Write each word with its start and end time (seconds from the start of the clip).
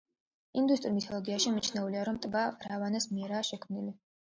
ინდუისტურ 0.61 0.95
მითოლოგიაში 0.95 1.55
მიჩნეულია, 1.59 2.09
რომ 2.13 2.21
ტბა 2.27 2.49
რავანას 2.67 3.13
მიერაა 3.15 3.51
შექმნილი. 3.57 4.01